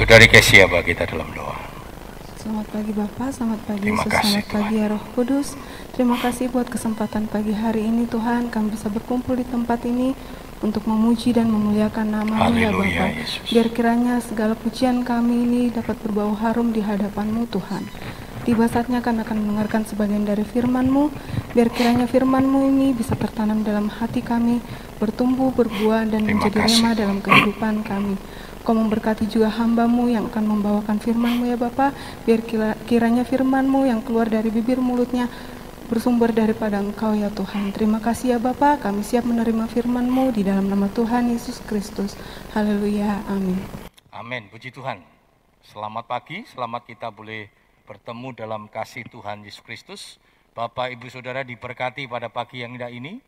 [0.00, 1.60] Saudari Kesia bagi kita dalam doa.
[2.40, 4.56] Selamat pagi Bapak, selamat pagi Terima Yesus, kasih, selamat Tuhan.
[4.56, 5.48] pagi ya Roh Kudus.
[5.92, 10.16] Terima kasih buat kesempatan pagi hari ini Tuhan, kami bisa berkumpul di tempat ini
[10.64, 13.12] untuk memuji dan memuliakan nama-Mu ya.
[13.12, 13.44] Yesus.
[13.52, 17.84] Biar kiranya segala pujian kami ini dapat berbau harum di hadapan-Mu Tuhan.
[18.48, 21.12] Tiba saatnya kami akan mendengarkan sebagian dari firman-Mu,
[21.52, 24.64] biar kiranya firman-Mu ini bisa tertanam dalam hati kami,
[24.96, 27.00] bertumbuh, berbuah, dan Terima menjadi kasih, rema Tuhan.
[27.04, 28.16] dalam kehidupan kami.
[28.60, 31.96] Kau memberkati juga hambamu yang akan membawakan firman-Mu ya Bapa,
[32.28, 35.32] biar kira- kiranya firman-Mu yang keluar dari bibir mulutnya
[35.88, 37.72] bersumber daripada Engkau ya Tuhan.
[37.72, 42.14] Terima kasih ya Bapa, kami siap menerima firman-Mu di dalam nama Tuhan Yesus Kristus.
[42.52, 43.58] Haleluya, amin.
[44.12, 45.00] Amin, puji Tuhan.
[45.64, 47.48] Selamat pagi, selamat kita boleh
[47.88, 50.02] bertemu dalam kasih Tuhan Yesus Kristus.
[50.54, 53.18] Bapak, Ibu, Saudara diberkati pada pagi yang indah ini.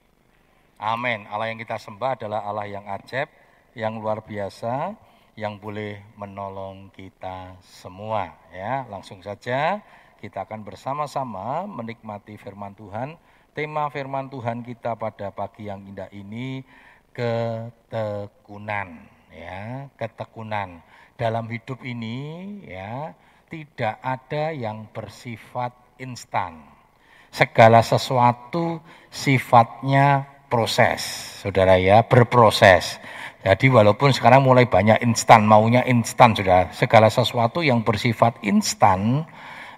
[0.78, 1.24] Amin.
[1.30, 3.30] Allah yang kita sembah adalah Allah yang ajaib,
[3.78, 4.94] yang luar biasa,
[5.38, 8.36] yang boleh menolong kita semua.
[8.52, 9.80] Ya, langsung saja
[10.20, 13.16] kita akan bersama-sama menikmati firman Tuhan.
[13.52, 16.64] Tema firman Tuhan kita pada pagi yang indah ini
[17.12, 18.88] ketekunan
[19.32, 20.80] ya ketekunan
[21.16, 23.12] dalam hidup ini ya
[23.48, 26.64] tidak ada yang bersifat instan
[27.32, 31.00] segala sesuatu sifatnya proses
[31.40, 33.00] saudara ya berproses
[33.42, 36.70] jadi walaupun sekarang mulai banyak instan maunya instan sudah.
[36.70, 39.26] Segala sesuatu yang bersifat instan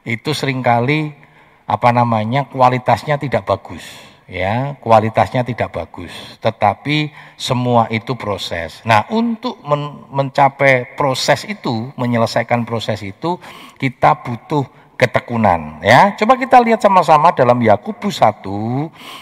[0.05, 1.17] itu sering kali
[1.65, 3.81] apa namanya kualitasnya tidak bagus
[4.29, 4.77] ya.
[4.77, 6.13] Kualitasnya tidak bagus.
[6.45, 7.09] Tetapi
[7.41, 8.85] semua itu proses.
[8.85, 13.41] Nah untuk men- mencapai proses itu menyelesaikan proses itu
[13.81, 18.47] kita butuh ketekunan ya coba kita lihat sama-sama dalam Yakobus 1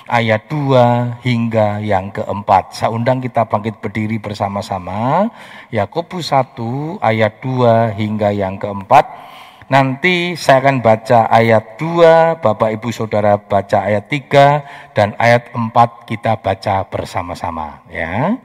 [0.09, 5.33] ayat 2 hingga yang keempat saya undang kita bangkit berdiri bersama-sama
[5.73, 9.33] Yakobus 1 ayat 2 hingga yang keempat
[9.73, 15.73] Nanti saya akan baca ayat 2, Bapak Ibu Saudara baca ayat 3 dan ayat 4
[16.05, 18.37] kita baca bersama-sama ya.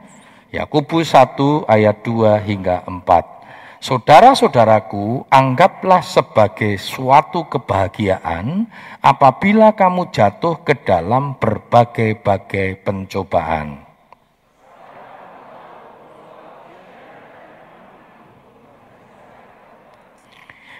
[0.55, 3.36] Yakobus 1 ayat 2 hingga 4.
[3.77, 8.65] Saudara-saudaraku, anggaplah sebagai suatu kebahagiaan
[9.05, 13.85] apabila kamu jatuh ke dalam berbagai-bagai pencobaan.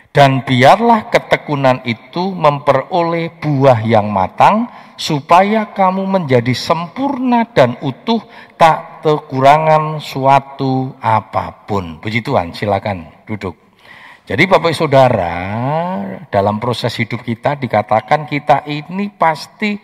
[0.10, 4.66] Dan biarlah ketekunan itu memperoleh buah yang matang,
[4.98, 8.26] supaya kamu menjadi sempurna dan utuh,
[8.58, 12.04] tak kekurangan suatu apa pun.
[12.04, 13.56] Puji Tuhan, silakan duduk.
[14.28, 15.40] Jadi Bapak Saudara,
[16.28, 19.80] dalam proses hidup kita dikatakan kita ini pasti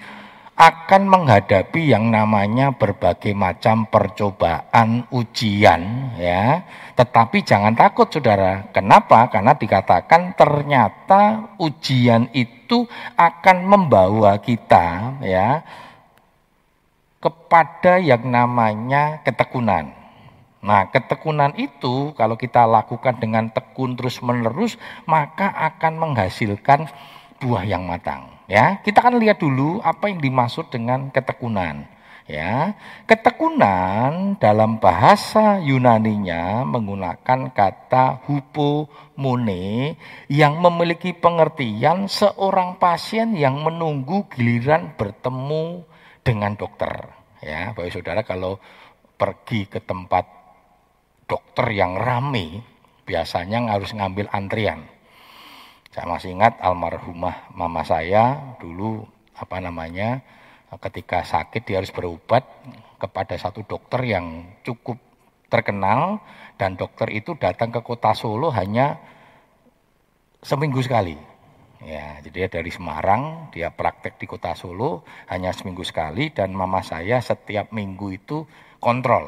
[0.59, 6.59] akan menghadapi yang namanya berbagai macam percobaan, ujian ya.
[6.91, 8.75] Tetapi jangan takut Saudara.
[8.75, 9.31] Kenapa?
[9.31, 12.83] Karena dikatakan ternyata ujian itu
[13.15, 15.63] akan membawa kita ya
[17.23, 19.95] kepada yang namanya ketekunan.
[20.59, 24.75] Nah, ketekunan itu kalau kita lakukan dengan tekun terus-menerus,
[25.07, 26.87] maka akan menghasilkan
[27.39, 28.27] buah yang matang.
[28.47, 31.87] Ya, kita akan lihat dulu apa yang dimaksud dengan ketekunan.
[32.23, 39.99] Ya, ketekunan dalam bahasa Yunaninya menggunakan kata hupomone
[40.31, 45.83] yang memiliki pengertian seorang pasien yang menunggu giliran bertemu
[46.23, 46.91] dengan dokter.
[47.43, 48.57] Ya, Bapak Saudara kalau
[49.19, 50.25] pergi ke tempat
[51.27, 52.63] dokter yang rame
[53.03, 54.87] biasanya harus ngambil antrian.
[55.93, 59.05] Saya masih ingat almarhumah mama saya dulu
[59.37, 60.23] apa namanya
[60.81, 62.41] ketika sakit dia harus berobat
[62.97, 64.97] kepada satu dokter yang cukup
[65.53, 66.17] terkenal
[66.57, 68.97] dan dokter itu datang ke kota Solo hanya
[70.41, 71.13] seminggu sekali.
[71.83, 76.79] Ya, jadi dia dari Semarang, dia praktek di kota Solo hanya seminggu sekali dan mama
[76.79, 78.47] saya setiap minggu itu
[78.79, 79.27] kontrol.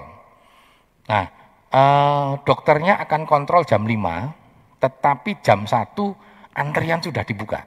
[1.11, 1.25] Nah,
[1.67, 4.31] eh, dokternya akan kontrol jam 5,
[4.79, 6.15] tetapi jam 1
[6.55, 7.59] antrian sudah dibuka.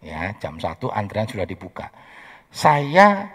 [0.00, 1.92] Ya, jam 1 antrian sudah dibuka.
[2.48, 3.28] Saya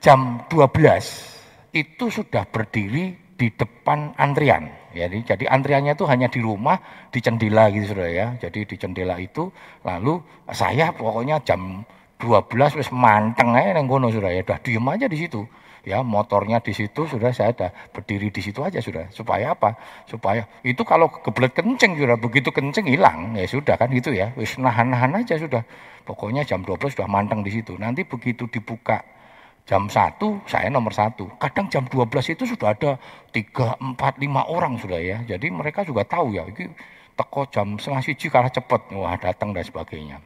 [0.00, 1.36] jam 12
[1.76, 4.79] itu sudah berdiri di depan antrian.
[4.90, 6.78] Jadi, jadi antriannya itu hanya di rumah,
[7.14, 8.26] di jendela gitu sudah ya.
[8.42, 9.50] Jadi di jendela itu
[9.86, 10.18] lalu
[10.50, 11.86] saya pokoknya jam
[12.20, 14.42] 12 wis manteng aja neng kono sudah ya.
[14.42, 15.46] Udah diem aja di situ.
[15.80, 19.08] Ya, motornya di situ sudah saya ada berdiri di situ aja sudah.
[19.08, 19.80] Supaya apa?
[20.04, 24.36] Supaya itu kalau kebelet kenceng sudah begitu kenceng hilang ya sudah kan gitu ya.
[24.36, 25.64] Wis nahan-nahan aja sudah.
[26.04, 27.80] Pokoknya jam 12 sudah manteng di situ.
[27.80, 29.00] Nanti begitu dibuka
[29.68, 31.30] Jam satu saya nomor satu.
[31.38, 32.98] Kadang jam 12 itu sudah ada
[33.30, 35.22] tiga, empat, lima orang sudah ya.
[35.24, 36.70] Jadi mereka juga tahu ya, ini
[37.14, 40.18] teko jam setengah siji kalah cepet, wah datang dan sebagainya.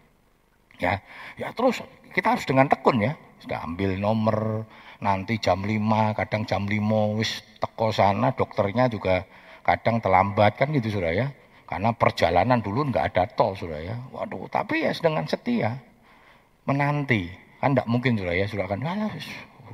[0.81, 1.03] Ya,
[1.39, 1.83] ya terus
[2.17, 3.13] kita harus dengan tekun ya.
[3.43, 4.65] Sudah ambil nomor,
[5.05, 9.29] nanti jam 5, kadang jam 5 wis teko sana, dokternya juga
[9.61, 11.29] kadang terlambat kan gitu sudah ya.
[11.65, 13.97] Karena perjalanan dulu nggak ada tol sudah ya.
[14.13, 15.77] Waduh, tapi ya dengan setia
[16.65, 18.85] menanti Kan tidak mungkin sudah ya, sudah kan,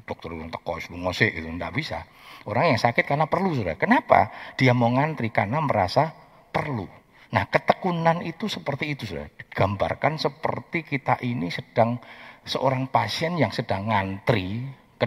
[0.07, 1.99] dokter yang teko ngosek itu, tidak bisa.
[2.47, 3.75] Orang yang sakit karena perlu sudah.
[3.75, 4.31] Kenapa?
[4.55, 6.15] Dia mau ngantri karena merasa
[6.55, 6.87] perlu.
[7.35, 9.27] Nah ketekunan itu seperti itu sudah.
[9.27, 11.99] Digambarkan seperti kita ini sedang
[12.47, 15.07] seorang pasien yang sedang ngantri ke,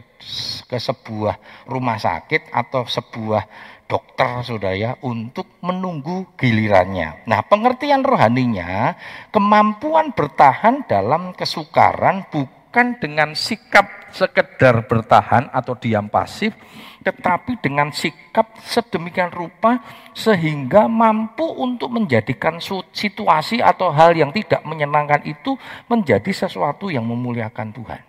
[0.67, 3.43] ke sebuah rumah sakit atau sebuah
[3.87, 7.27] dokter saudara ya untuk menunggu gilirannya.
[7.27, 8.95] Nah pengertian rohaninya
[9.31, 16.57] kemampuan bertahan dalam kesukaran bukan bukan dengan sikap sekedar bertahan atau diam pasif,
[17.05, 19.77] tetapi dengan sikap sedemikian rupa
[20.17, 22.57] sehingga mampu untuk menjadikan
[22.89, 25.53] situasi atau hal yang tidak menyenangkan itu
[25.85, 28.01] menjadi sesuatu yang memuliakan Tuhan.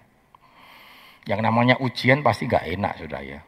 [1.29, 3.45] Yang namanya ujian pasti gak enak sudah ya.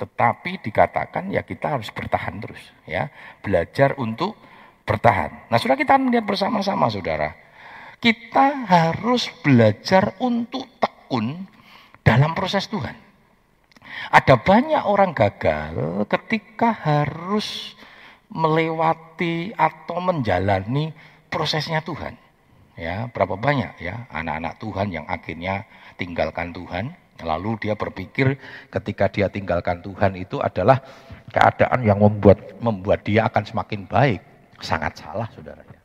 [0.00, 3.12] Tetapi dikatakan ya kita harus bertahan terus ya.
[3.44, 4.40] Belajar untuk
[4.88, 5.52] bertahan.
[5.52, 7.47] Nah sudah kita melihat bersama-sama saudara
[7.98, 11.46] kita harus belajar untuk tekun
[12.06, 12.94] dalam proses Tuhan.
[14.14, 17.74] Ada banyak orang gagal ketika harus
[18.30, 20.94] melewati atau menjalani
[21.26, 22.14] prosesnya Tuhan.
[22.78, 25.66] Ya, berapa banyak ya anak-anak Tuhan yang akhirnya
[25.98, 26.94] tinggalkan Tuhan,
[27.26, 28.38] lalu dia berpikir
[28.70, 30.78] ketika dia tinggalkan Tuhan itu adalah
[31.34, 34.22] keadaan yang membuat membuat dia akan semakin baik.
[34.62, 35.77] Sangat salah, Saudara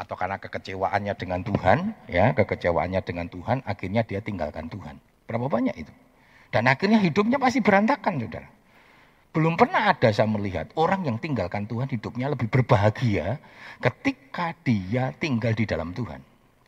[0.00, 4.96] atau karena kekecewaannya dengan Tuhan, ya, kekecewaannya dengan Tuhan, akhirnya dia tinggalkan Tuhan.
[5.28, 5.92] Berapa banyak itu?
[6.48, 8.48] Dan akhirnya hidupnya pasti berantakan, Saudara.
[9.30, 13.38] Belum pernah ada saya melihat orang yang tinggalkan Tuhan hidupnya lebih berbahagia
[13.78, 16.18] ketika dia tinggal di dalam Tuhan.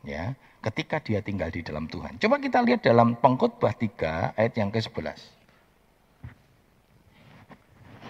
[0.07, 2.21] Ya, ketika dia tinggal di dalam Tuhan.
[2.23, 5.19] Coba kita lihat dalam Pengkhotbah 3 ayat yang ke-11.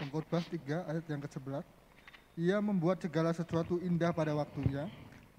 [0.02, 1.64] Pengkhotbah 3 ayat yang ke-11.
[2.32, 4.88] Ia membuat segala sesuatu indah pada waktunya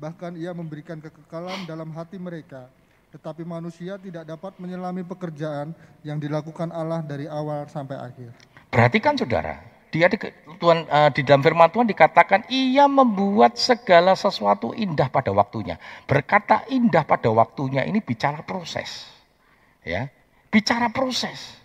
[0.03, 2.67] bahkan ia memberikan kekekalan dalam hati mereka.
[3.15, 5.71] Tetapi manusia tidak dapat menyelami pekerjaan
[6.03, 8.35] yang dilakukan Allah dari awal sampai akhir.
[8.67, 9.63] Perhatikan saudara,
[9.94, 10.17] dia di,
[10.59, 15.79] Tuhan, uh, di dalam firman Tuhan dikatakan ia membuat segala sesuatu indah pada waktunya.
[16.03, 19.07] Berkata indah pada waktunya ini bicara proses.
[19.88, 20.11] Ya,
[20.51, 21.61] bicara proses.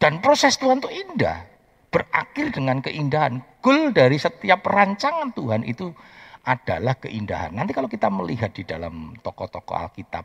[0.00, 1.46] Dan proses Tuhan itu indah.
[1.92, 3.38] Berakhir dengan keindahan.
[3.62, 5.94] Goal dari setiap rancangan Tuhan itu
[6.44, 7.56] adalah keindahan.
[7.56, 10.24] Nanti kalau kita melihat di dalam tokoh-tokoh Alkitab,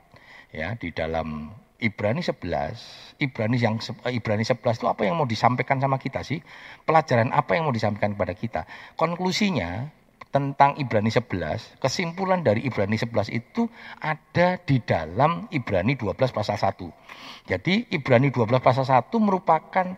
[0.51, 5.79] ya di dalam Ibrani 11, Ibrani yang eh, Ibrani 11 itu apa yang mau disampaikan
[5.79, 6.43] sama kita sih?
[6.83, 8.61] Pelajaran apa yang mau disampaikan kepada kita?
[8.99, 9.87] Konklusinya
[10.29, 13.65] tentang Ibrani 11, kesimpulan dari Ibrani 11 itu
[13.97, 17.49] ada di dalam Ibrani 12 pasal 1.
[17.49, 19.97] Jadi Ibrani 12 pasal 1 merupakan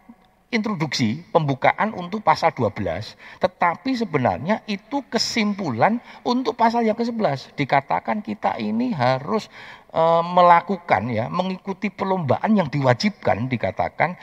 [0.52, 7.56] introduksi pembukaan untuk pasal 12, tetapi sebenarnya itu kesimpulan untuk pasal yang ke-11.
[7.56, 9.48] Dikatakan kita ini harus
[9.90, 14.20] e, melakukan ya, mengikuti perlombaan yang diwajibkan dikatakan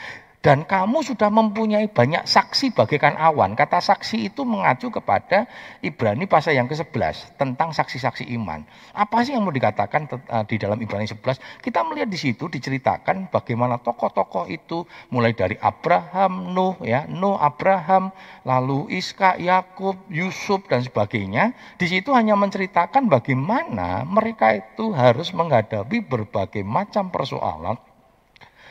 [0.48, 3.52] dan kamu sudah mempunyai banyak saksi bagaikan awan.
[3.52, 5.44] Kata saksi itu mengacu kepada
[5.84, 8.64] Ibrani pasal yang ke-11 tentang saksi-saksi iman.
[8.96, 11.60] Apa sih yang mau dikatakan eh, di dalam Ibrani 11?
[11.60, 18.08] Kita melihat di situ diceritakan bagaimana tokoh-tokoh itu mulai dari Abraham, Nuh ya, Nuh, Abraham,
[18.48, 21.52] lalu Iska, Yakub, Yusuf dan sebagainya.
[21.76, 27.76] Di situ hanya menceritakan bagaimana mereka itu harus menghadapi berbagai macam persoalan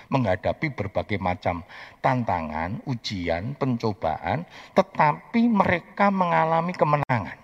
[0.08, 1.64] menghadapi berbagai macam
[2.00, 7.38] tantangan, ujian, pencobaan, tetapi mereka mengalami kemenangan.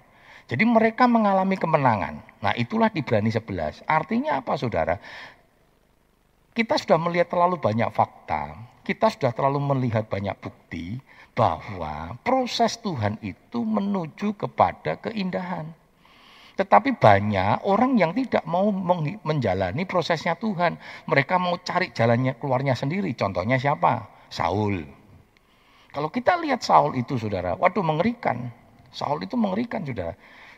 [0.47, 2.19] Jadi mereka mengalami kemenangan.
[2.43, 3.87] Nah itulah di Ibrani 11.
[3.87, 4.99] Artinya apa saudara?
[6.53, 8.53] Kita sudah melihat terlalu banyak fakta,
[8.85, 11.01] kita sudah terlalu melihat banyak bukti
[11.33, 15.82] bahwa proses Tuhan itu menuju kepada keindahan.
[16.53, 18.69] Tetapi banyak orang yang tidak mau
[19.25, 20.77] menjalani prosesnya Tuhan.
[21.09, 23.09] Mereka mau cari jalannya keluarnya sendiri.
[23.17, 24.05] Contohnya siapa?
[24.29, 24.85] Saul.
[25.93, 28.49] Kalau kita lihat Saul itu saudara, waduh mengerikan.
[28.93, 30.13] Saul itu mengerikan saudara.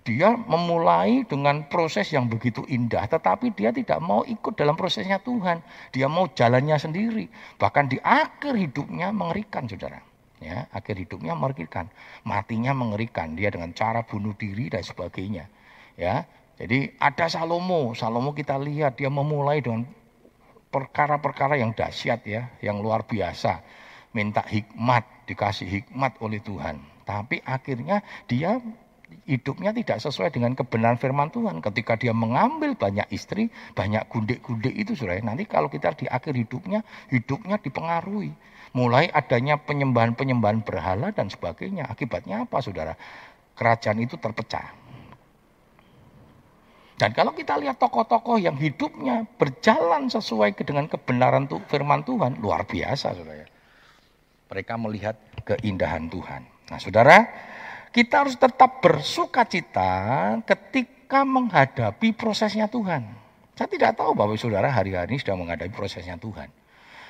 [0.05, 5.65] Dia memulai dengan proses yang begitu indah, tetapi dia tidak mau ikut dalam prosesnya Tuhan.
[5.89, 7.25] Dia mau jalannya sendiri.
[7.57, 9.97] Bahkan di akhir hidupnya mengerikan saudara.
[10.37, 11.89] Ya, akhir hidupnya mengerikan.
[12.21, 13.33] Matinya mengerikan.
[13.33, 15.49] Dia dengan cara bunuh diri dan sebagainya.
[15.95, 16.27] Ya,
[16.59, 17.95] jadi ada Salomo.
[17.95, 19.87] Salomo kita lihat dia memulai dengan
[20.71, 23.63] perkara-perkara yang dahsyat ya, yang luar biasa.
[24.15, 26.79] Minta hikmat, dikasih hikmat oleh Tuhan.
[27.03, 28.59] Tapi akhirnya dia
[29.27, 31.59] hidupnya tidak sesuai dengan kebenaran firman Tuhan.
[31.59, 35.19] Ketika dia mengambil banyak istri, banyak gundik-gundik itu saudara.
[35.23, 38.31] Nanti kalau kita di akhir hidupnya, hidupnya dipengaruhi.
[38.75, 41.87] Mulai adanya penyembahan-penyembahan berhala dan sebagainya.
[41.87, 42.99] Akibatnya apa saudara?
[43.55, 44.84] Kerajaan itu terpecah.
[46.95, 53.11] Dan kalau kita lihat tokoh-tokoh yang hidupnya berjalan sesuai dengan kebenaran firman Tuhan, luar biasa
[53.11, 53.43] saudara.
[54.47, 56.71] Mereka melihat keindahan Tuhan.
[56.71, 57.27] Nah saudara,
[57.91, 59.91] kita harus tetap bersuka cita
[60.47, 63.03] ketika menghadapi prosesnya Tuhan.
[63.59, 66.47] Saya tidak tahu bahwa saudara hari-hari ini sudah menghadapi prosesnya Tuhan.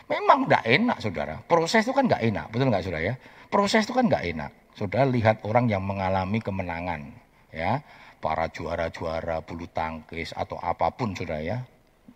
[0.10, 1.36] Memang tidak enak saudara.
[1.46, 3.16] Proses itu kan tidak enak, betul nggak saudara ya?
[3.50, 4.52] Proses itu kan tidak enak.
[4.78, 7.10] Saudara lihat orang yang mengalami kemenangan,
[7.50, 7.82] ya
[8.26, 11.62] para juara-juara bulu tangkis atau apa pun sudah ya.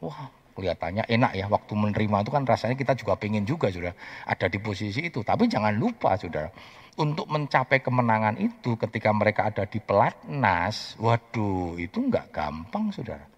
[0.02, 3.94] Wah, kelihatannya enak ya waktu menerima itu kan rasanya kita juga pengen juga sudah
[4.26, 5.22] ada di posisi itu.
[5.22, 6.50] Tapi jangan lupa sudah
[6.98, 13.30] untuk mencapai kemenangan itu ketika mereka ada di pelatnas, waduh itu nggak gampang saudara.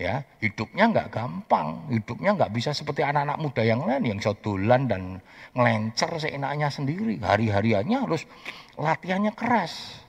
[0.00, 5.20] Ya, hidupnya nggak gampang, hidupnya nggak bisa seperti anak-anak muda yang lain yang sodolan dan
[5.52, 7.20] ngelencer seenaknya sendiri.
[7.20, 8.24] Hari-hariannya harus
[8.80, 10.00] latihannya keras.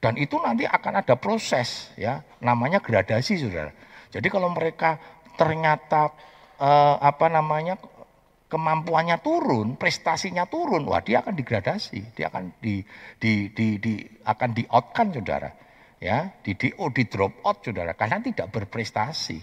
[0.00, 3.70] Dan itu nanti akan ada proses ya, namanya gradasi Saudara.
[4.08, 4.96] Jadi kalau mereka
[5.36, 6.10] ternyata
[6.56, 7.76] eh, apa namanya
[8.50, 12.82] kemampuannya turun, prestasinya turun, wah dia akan digradasi, dia akan di,
[13.22, 13.94] di, di, di
[14.26, 15.54] akan di outkan saudara,
[16.02, 19.38] ya, di DO, di drop out saudara, karena tidak berprestasi.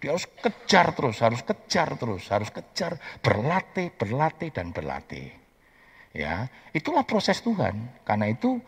[0.00, 5.32] Dia harus kejar terus, harus kejar terus, harus kejar, berlatih, berlatih dan berlatih.
[6.10, 8.00] Ya, itulah proses Tuhan.
[8.02, 8.58] Karena itu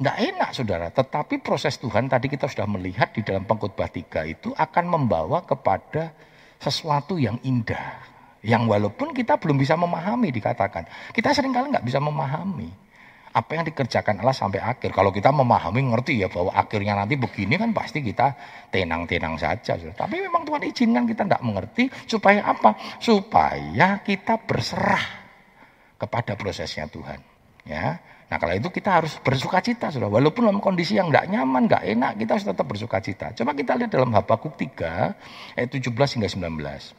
[0.00, 4.48] tidak enak saudara, tetapi proses Tuhan tadi kita sudah melihat di dalam pengkhotbah tiga itu
[4.48, 6.16] akan membawa kepada
[6.56, 8.00] sesuatu yang indah.
[8.40, 11.12] Yang walaupun kita belum bisa memahami dikatakan.
[11.12, 12.72] Kita sering kali nggak bisa memahami
[13.30, 14.90] apa yang dikerjakan Allah sampai akhir.
[14.90, 18.34] Kalau kita memahami, ngerti ya bahwa akhirnya nanti begini kan pasti kita
[18.72, 19.76] tenang-tenang saja.
[19.76, 22.72] Tapi memang Tuhan izinkan kita tidak mengerti supaya apa?
[22.98, 25.04] Supaya kita berserah
[26.00, 27.20] kepada prosesnya Tuhan.
[27.68, 28.00] Ya,
[28.30, 30.06] Nah kalau itu kita harus bersuka cita sudah.
[30.06, 33.26] Walaupun dalam kondisi yang tidak nyaman, tidak enak, kita harus tetap bersuka cita.
[33.34, 36.94] Coba kita lihat dalam Habakuk 3 ayat 17 hingga 19.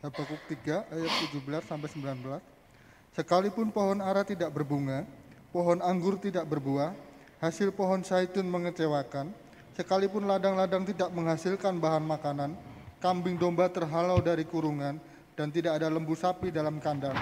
[0.00, 2.40] Habakuk 3 ayat 17 sampai 19.
[3.12, 5.04] Sekalipun pohon ara tidak berbunga,
[5.52, 6.96] pohon anggur tidak berbuah,
[7.44, 9.28] hasil pohon zaitun mengecewakan,
[9.76, 12.56] sekalipun ladang-ladang tidak menghasilkan bahan makanan,
[13.04, 14.96] kambing domba terhalau dari kurungan,
[15.36, 17.12] dan tidak ada lembu sapi dalam kandang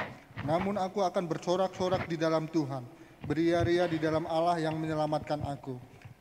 [0.44, 2.84] namun aku akan bersorak-sorak di dalam Tuhan,
[3.28, 5.76] beria-ria di dalam Allah yang menyelamatkan aku.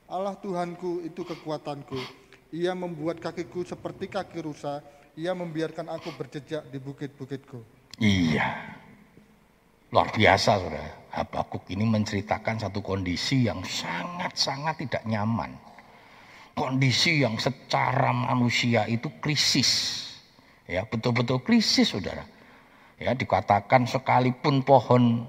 [0.10, 1.96] Allah Tuhanku itu kekuatanku.
[2.50, 4.82] Ia membuat kakiku seperti kaki rusa.
[5.14, 7.62] Ia membiarkan aku berjejak di bukit-bukitku.
[8.02, 8.48] Iya.
[9.94, 10.90] Luar biasa, saudara.
[11.10, 15.54] Habakuk ini menceritakan satu kondisi yang sangat-sangat tidak nyaman.
[16.54, 20.02] Kondisi yang secara manusia itu krisis.
[20.70, 22.39] Ya, betul-betul krisis, saudara
[23.00, 25.24] Ya, dikatakan sekalipun pohon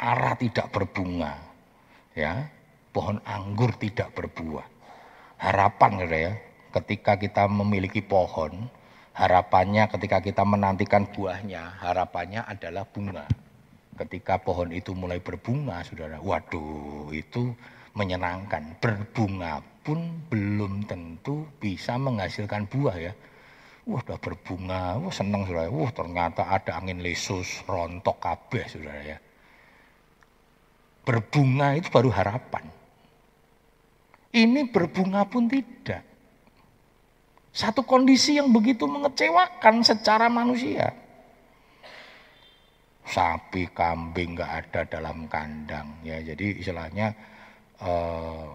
[0.00, 1.36] ara tidak berbunga,
[2.16, 2.48] ya,
[2.96, 4.64] pohon anggur tidak berbuah.
[5.36, 6.32] Harapan ya,
[6.80, 8.72] ketika kita memiliki pohon,
[9.12, 13.28] harapannya ketika kita menantikan buahnya, harapannya adalah bunga.
[14.00, 17.52] Ketika pohon itu mulai berbunga, saudara, waduh, itu
[17.92, 18.80] menyenangkan.
[18.80, 23.12] Berbunga pun belum tentu bisa menghasilkan buah ya.
[23.88, 25.72] Wah, udah berbunga, wah seneng saudara.
[25.72, 29.18] Wah, ternyata ada angin lesus, rontok kabeh saudara ya.
[31.00, 32.68] Berbunga itu baru harapan.
[34.36, 36.04] Ini berbunga pun tidak.
[37.50, 40.92] Satu kondisi yang begitu mengecewakan secara manusia.
[43.02, 46.22] Sapi, kambing nggak ada dalam kandang ya.
[46.22, 47.10] Jadi istilahnya
[47.82, 48.46] eh,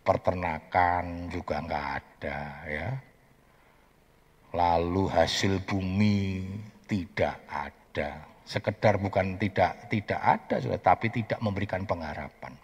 [0.00, 2.88] peternakan juga nggak ada ya
[4.52, 6.44] lalu hasil bumi
[6.88, 8.24] tidak ada.
[8.48, 12.56] Sekedar bukan tidak tidak ada, sudah, tapi tidak memberikan pengharapan.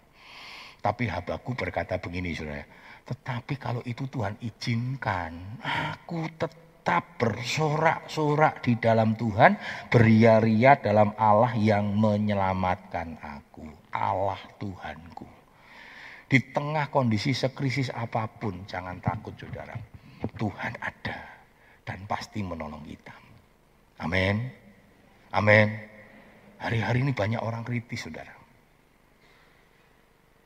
[0.81, 2.65] Tapi Habaku berkata begini, saudara.
[3.05, 9.57] Tetapi kalau itu Tuhan izinkan, aku tetap bersorak-sorak di dalam Tuhan,
[9.93, 15.29] beria-ria dalam Allah yang menyelamatkan aku, Allah Tuhanku.
[16.25, 19.77] Di tengah kondisi sekrisis apa pun, jangan takut saudara.
[20.33, 21.24] Tuhan ada
[22.07, 23.15] pasti menolong kita.
[24.01, 24.45] Amin.
[25.35, 25.67] Amin.
[26.61, 28.33] Hari-hari ini banyak orang kritis, saudara.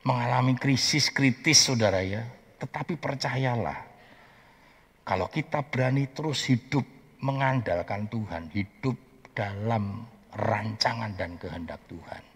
[0.04, 2.24] Mengalami krisis kritis, saudara ya.
[2.60, 3.78] Tetapi percayalah,
[5.06, 6.84] kalau kita berani terus hidup
[7.24, 8.96] mengandalkan Tuhan, hidup
[9.32, 12.29] dalam rancangan dan kehendak Tuhan.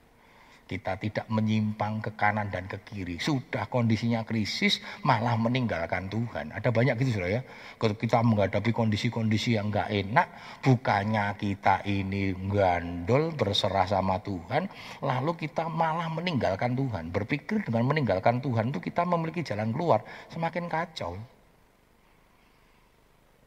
[0.65, 3.21] Kita tidak menyimpang ke kanan dan ke kiri.
[3.21, 6.57] Sudah kondisinya krisis, malah meninggalkan Tuhan.
[6.57, 7.43] Ada banyak gitu sudah ya.
[7.77, 10.27] Kalau kita menghadapi kondisi-kondisi yang nggak enak,
[10.65, 14.73] bukannya kita ini gandol berserah sama Tuhan,
[15.05, 17.13] lalu kita malah meninggalkan Tuhan.
[17.13, 20.01] Berpikir dengan meninggalkan Tuhan itu kita memiliki jalan keluar,
[20.33, 21.21] semakin kacau.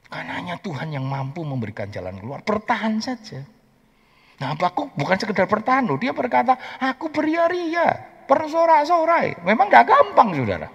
[0.07, 2.39] Karena hanya Tuhan yang mampu memberikan jalan keluar.
[2.45, 3.56] Bertahan saja.
[4.37, 5.97] Nah, aku bukan sekedar bertahan loh.
[5.97, 9.41] Dia berkata, aku beria-ria, bersorak-sorai.
[9.41, 10.69] Memang gak gampang, saudara.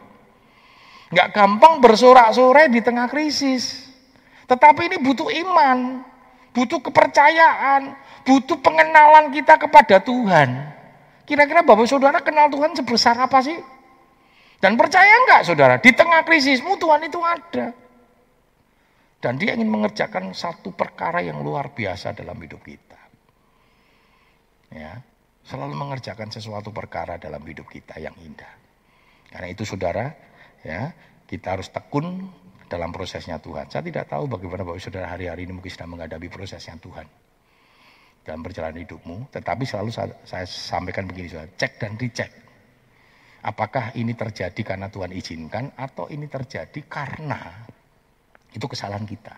[1.14, 3.86] Gak gampang bersorak-sorai di tengah krisis.
[4.50, 6.02] Tetapi ini butuh iman,
[6.50, 7.94] butuh kepercayaan,
[8.26, 10.74] butuh pengenalan kita kepada Tuhan.
[11.22, 13.54] Kira-kira Bapak Saudara kenal Tuhan sebesar apa sih?
[14.58, 17.74] Dan percaya enggak saudara, di tengah krisismu Tuhan itu ada.
[19.22, 23.01] Dan dia ingin mengerjakan satu perkara yang luar biasa dalam hidup kita
[24.72, 24.92] ya
[25.42, 28.50] selalu mengerjakan sesuatu perkara dalam hidup kita yang indah.
[29.32, 30.12] Karena itu saudara,
[30.62, 30.92] ya
[31.26, 32.30] kita harus tekun
[32.68, 33.68] dalam prosesnya Tuhan.
[33.68, 37.04] Saya tidak tahu bagaimana Bapak Saudara hari-hari ini mungkin sedang menghadapi prosesnya Tuhan
[38.22, 42.30] dalam perjalanan hidupmu, tetapi selalu saya, saya sampaikan begini saudara, cek dan dicek.
[43.42, 47.66] Apakah ini terjadi karena Tuhan izinkan atau ini terjadi karena
[48.54, 49.34] itu kesalahan kita.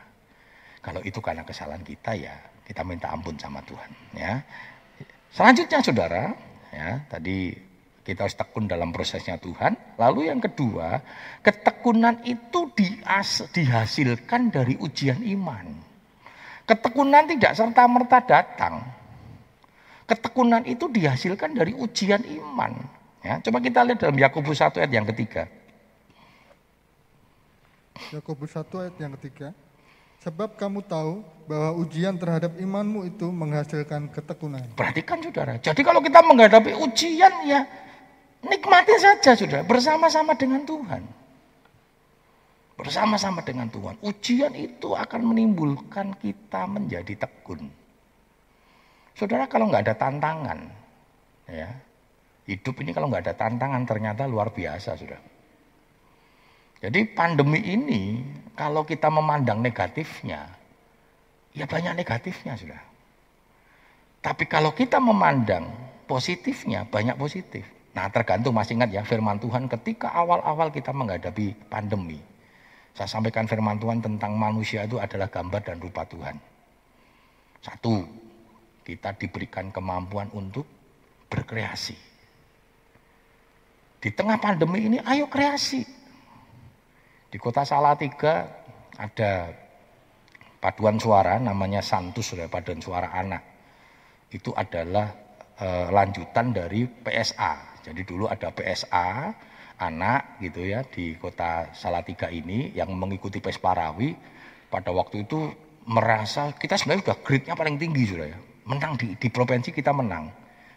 [0.85, 2.37] Kalau itu karena kesalahan kita ya
[2.69, 4.45] kita minta ampun sama Tuhan ya.
[5.35, 6.31] Selanjutnya saudara,
[6.71, 7.51] ya tadi
[8.07, 9.99] kita harus tekun dalam prosesnya Tuhan.
[9.99, 11.03] Lalu yang kedua,
[11.43, 15.75] ketekunan itu dias, dihasilkan dari ujian iman.
[16.71, 18.87] Ketekunan tidak serta-merta datang.
[20.07, 22.79] Ketekunan itu dihasilkan dari ujian iman.
[23.25, 25.49] Ya, coba kita lihat dalam Yakobus 1 ayat yang ketiga.
[28.13, 29.51] Yakobus 1 ayat yang ketiga.
[30.25, 34.65] Sebab kamu tahu bahwa ujian terhadap imanmu itu menghasilkan ketekunan.
[34.73, 35.61] Perhatikan saudara.
[35.61, 37.61] Jadi kalau kita menghadapi ujian ya
[38.41, 39.61] nikmati saja saudara.
[39.69, 41.05] Bersama-sama dengan Tuhan.
[42.81, 44.01] Bersama-sama dengan Tuhan.
[44.01, 47.69] Ujian itu akan menimbulkan kita menjadi tekun.
[49.13, 50.59] Saudara kalau nggak ada tantangan,
[51.47, 51.71] ya
[52.51, 55.34] hidup ini kalau nggak ada tantangan ternyata luar biasa saudara.
[56.85, 58.21] Jadi pandemi ini
[58.53, 60.45] kalau kita memandang negatifnya,
[61.57, 62.83] ya banyak negatifnya sudah.
[64.21, 65.65] Tapi kalau kita memandang
[66.05, 67.65] positifnya, banyak positif.
[67.97, 72.21] Nah tergantung masih ingat ya firman Tuhan ketika awal-awal kita menghadapi pandemi.
[72.93, 76.37] Saya sampaikan firman Tuhan tentang manusia itu adalah gambar dan rupa Tuhan.
[77.65, 78.05] Satu,
[78.85, 80.69] kita diberikan kemampuan untuk
[81.33, 81.97] berkreasi.
[84.05, 86.04] Di tengah pandemi ini ayo kreasi.
[87.35, 88.47] Di kota Salatiga
[88.95, 89.51] ada
[90.63, 93.43] paduan suara namanya Santus, sudah paduan suara anak.
[94.31, 95.11] Itu adalah
[95.59, 97.83] e, lanjutan dari PSA.
[97.83, 99.35] Jadi dulu ada PSA
[99.83, 104.15] anak gitu ya di kota Salatiga ini yang mengikuti PES Parawi
[104.71, 105.51] pada waktu itu
[105.91, 108.39] merasa kita sebenarnya sudah grade-nya paling tinggi sudah ya.
[108.63, 110.31] Menang di, di provinsi kita menang.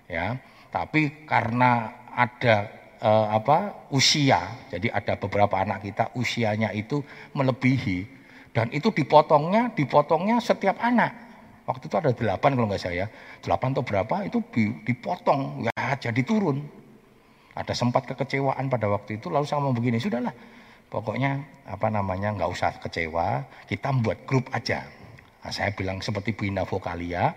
[0.09, 0.41] Ya.
[0.73, 4.67] Tapi karena ada uh, apa usia.
[4.69, 7.01] Jadi ada beberapa anak kita usianya itu
[7.33, 8.05] melebihi
[8.53, 11.13] dan itu dipotongnya dipotongnya setiap anak.
[11.67, 13.05] Waktu itu ada delapan kalau nggak saya,
[13.43, 14.39] delapan atau berapa itu
[14.87, 16.63] dipotong, ya jadi turun.
[17.59, 20.31] Ada sempat kekecewaan pada waktu itu, lalu saya mau begini, sudahlah,
[20.87, 24.87] pokoknya apa namanya nggak usah kecewa, kita buat grup aja.
[25.43, 27.35] Nah, saya bilang seperti Bina Vokalia,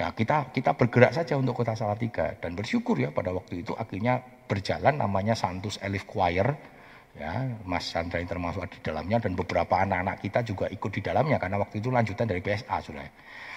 [0.00, 4.24] Nah, kita kita bergerak saja untuk Kota Salatiga dan bersyukur ya pada waktu itu akhirnya
[4.50, 6.50] berjalan namanya Santus Elif Choir
[7.14, 11.38] ya Mas Sandra yang termasuk di dalamnya dan beberapa anak-anak kita juga ikut di dalamnya
[11.38, 13.06] karena waktu itu lanjutan dari PSA sudah.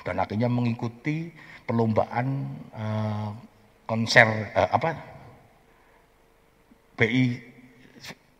[0.06, 1.34] Dan akhirnya mengikuti
[1.65, 2.27] perlombaan
[2.75, 3.29] uh,
[3.89, 4.89] konser uh, apa?
[6.93, 7.25] BI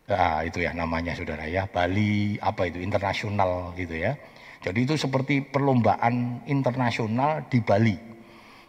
[0.06, 4.14] nah, itu ya namanya saudara ya Bali apa itu internasional gitu ya.
[4.64, 8.13] Jadi itu seperti perlombaan internasional di Bali.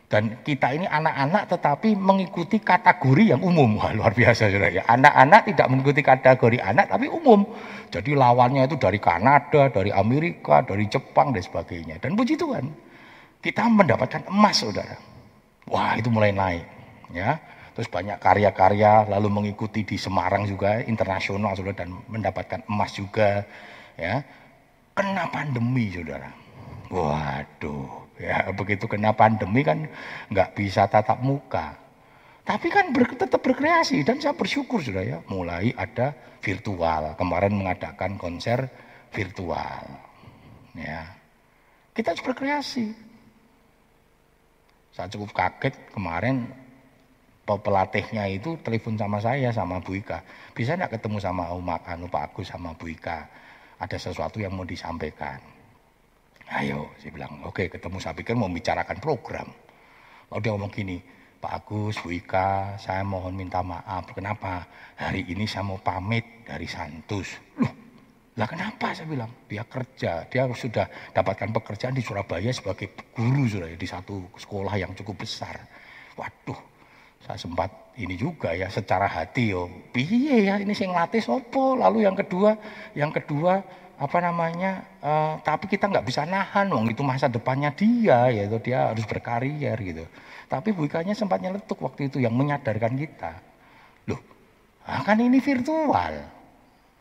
[0.05, 3.81] Dan kita ini anak-anak tetapi mengikuti kategori yang umum.
[3.81, 4.85] Wah, luar biasa saudara ya.
[4.85, 7.41] Anak-anak tidak mengikuti kategori anak tapi umum.
[7.89, 11.97] Jadi lawannya itu dari Kanada, dari Amerika, dari Jepang dan sebagainya.
[11.97, 12.69] Dan puji Tuhan,
[13.41, 14.93] kita mendapatkan emas saudara.
[15.73, 16.65] Wah itu mulai naik.
[17.09, 17.41] ya
[17.75, 23.43] Terus banyak karya-karya lalu mengikuti di Semarang juga internasional saudara dan mendapatkan emas juga.
[23.99, 24.23] Ya,
[24.95, 26.31] kena pandemi saudara.
[26.87, 29.87] Waduh, ya begitu kena pandemi kan
[30.31, 31.85] nggak bisa tatap muka.
[32.45, 36.13] Tapi kan ber, tetap berkreasi dan saya bersyukur sudah ya, mulai ada
[36.45, 37.17] virtual.
[37.17, 38.69] Kemarin mengadakan konser
[39.09, 39.81] virtual.
[40.77, 41.09] Ya.
[41.97, 42.93] Kita harus berkreasi.
[44.93, 46.45] Saya cukup kaget kemarin
[47.49, 50.21] pelatihnya itu telepon sama saya sama Bu Ika.
[50.53, 53.25] Bisa enggak ketemu sama Umak Anu Pak Agus sama Bu Ika?
[53.81, 55.54] Ada sesuatu yang mau disampaikan.
[56.45, 59.49] Ayo, saya bilang, oke ketemu saya pikir mau bicarakan program.
[60.29, 60.97] Lalu dia ngomong gini,
[61.41, 64.13] Pak Agus, Bu Ika, saya mohon minta maaf.
[64.13, 64.65] Kenapa?
[64.93, 67.33] Hari ini saya mau pamit dari Santus.
[67.57, 67.73] Loh,
[68.37, 69.31] lah kenapa saya bilang?
[69.49, 70.85] Dia kerja, dia sudah
[71.17, 75.65] dapatkan pekerjaan di Surabaya sebagai guru sudah di satu sekolah yang cukup besar.
[76.13, 76.61] Waduh,
[77.25, 79.65] saya sempat ini juga ya secara hati yo.
[79.89, 81.73] Piye ya ini sing latih sopo.
[81.73, 82.53] Lalu yang kedua,
[82.93, 88.27] yang kedua apa namanya uh, tapi kita nggak bisa nahan wong itu masa depannya dia
[88.27, 90.03] yaitu dia harus berkarier gitu
[90.51, 91.39] tapi Bu Ikanya sempat
[91.79, 93.39] waktu itu yang menyadarkan kita
[94.11, 94.19] loh
[94.83, 96.27] ah, kan ini virtual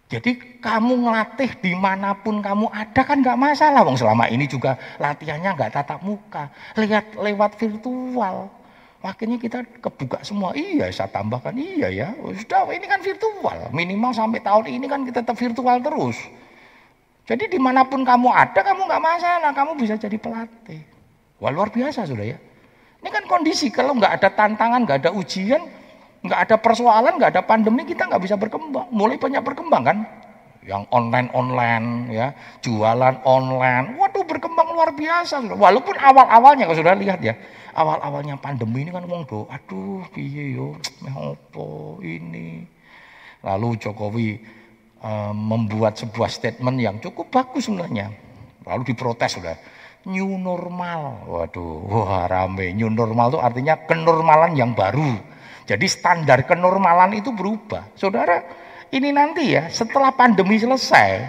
[0.06, 0.30] jadi
[0.62, 5.50] kamu ngelatih di mana pun kamu ada kan nggak masalah wong selama ini juga latihannya
[5.50, 6.46] nggak tatap muka
[6.78, 8.54] lihat lewat virtual
[9.04, 10.56] Makanya kita kebuka semua.
[10.56, 12.08] Iya, saya tambahkan iya ya.
[12.16, 13.68] Sudah, ini kan virtual.
[13.68, 16.16] Minimal sampai tahun ini kan kita tetap virtual terus.
[17.24, 20.84] Jadi di mana pun kamu ada, kamu nggak masalah, kamu bisa jadi pelatih.
[21.40, 22.38] Wah luar biasa sudah ya.
[23.00, 25.60] Ini kan kondisi, kalau nggak ada tantangan, nggak ada ujian,
[26.24, 28.88] nggak ada persoalan, nggak ada pandemi, kita nggak bisa berkembang.
[28.92, 29.98] Mulai banyak berkembang kan?
[30.64, 32.32] Yang online-online, ya,
[32.64, 35.44] jualan online, waduh berkembang luar biasa.
[35.52, 37.36] Walaupun awal-awalnya, kalau sudah lihat ya,
[37.76, 40.76] awal-awalnya pandemi ini kan do, aduh piye yo,
[42.00, 42.64] ini.
[43.44, 44.40] Lalu Jokowi
[45.04, 48.08] Eh, membuat sebuah statement yang cukup bagus sebenarnya.
[48.64, 49.52] Lalu diprotes sudah.
[50.08, 51.28] New normal.
[51.28, 52.72] Waduh, wah rame.
[52.72, 55.12] New normal itu artinya kenormalan yang baru.
[55.68, 57.92] Jadi standar kenormalan itu berubah.
[57.92, 58.48] Saudara,
[58.96, 61.20] ini nanti ya setelah pandemi selesai,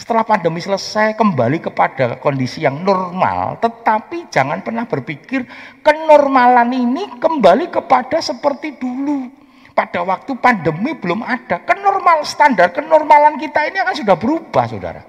[0.00, 5.44] setelah pandemi selesai kembali kepada kondisi yang normal, tetapi jangan pernah berpikir
[5.84, 9.39] kenormalan ini kembali kepada seperti dulu
[9.80, 11.64] pada waktu pandemi belum ada.
[11.64, 15.00] Kenormal standar kenormalan kita ini akan sudah berubah, saudara.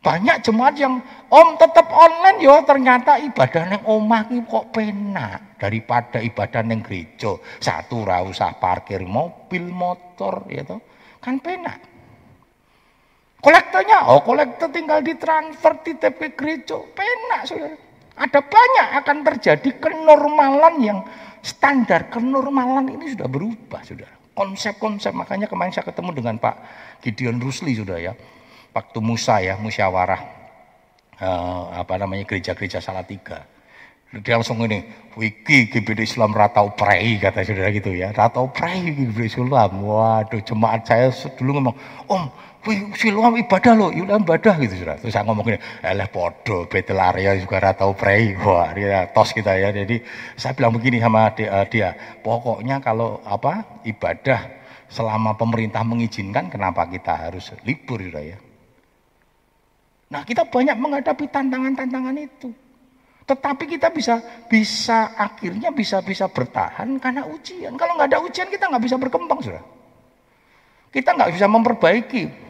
[0.00, 1.00] Banyak jemaat yang
[1.32, 7.36] om tetap online yo ternyata ibadah neng omah ki kok penak daripada ibadah neng gereja.
[7.60, 10.80] Satu ra usah parkir mobil, motor toh.
[11.20, 11.80] Kan penak.
[13.44, 16.80] Kolektornya, oh kolektor tinggal ditransfer di TP gereja.
[16.80, 17.76] Penak saudara.
[18.14, 21.00] Ada banyak akan terjadi kenormalan yang
[21.44, 24.08] standar kenormalan ini sudah berubah, sudah.
[24.34, 26.56] Konsep-konsep makanya kemarin saya ketemu dengan Pak
[27.04, 28.16] Gideon Rusli sudah ya.
[28.74, 30.18] Waktu Musa ya, musyawarah
[31.20, 33.46] uh, apa namanya gereja-gereja Salatiga.
[34.14, 34.82] Dia langsung ini,
[35.18, 38.10] wiki GBD Islam ratau prei kata saudara gitu ya.
[38.10, 39.70] Ratau prei GBD Islam.
[39.84, 41.76] Waduh, jemaat saya dulu ngomong,
[42.10, 42.24] Om,
[42.96, 44.96] siluam ibadah loh, ibadah gitu sudah.
[44.96, 48.32] Terus saya ngomong gini, eleh podo, betel area juga ratau prei.
[48.40, 49.68] Wah, dia tos kita ya.
[49.70, 50.00] Jadi
[50.34, 51.92] saya bilang begini sama dia, uh, dia,
[52.24, 54.40] pokoknya kalau apa ibadah
[54.88, 58.40] selama pemerintah mengizinkan, kenapa kita harus libur ya?
[60.12, 62.54] Nah, kita banyak menghadapi tantangan-tantangan itu.
[63.24, 64.20] Tetapi kita bisa
[64.52, 67.72] bisa akhirnya bisa bisa bertahan karena ujian.
[67.72, 69.64] Kalau nggak ada ujian kita nggak bisa berkembang sudah.
[70.92, 72.43] Kita nggak bisa memperbaiki